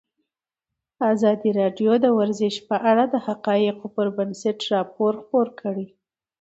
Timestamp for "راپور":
4.73-5.11